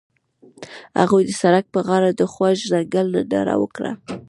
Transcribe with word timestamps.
هغوی 0.99 1.23
د 1.25 1.31
سړک 1.41 1.65
پر 1.73 1.81
غاړه 1.87 2.09
د 2.15 2.21
خوږ 2.31 2.57
ځنګل 2.71 3.05
ننداره 3.15 3.55
وکړه. 3.59 3.91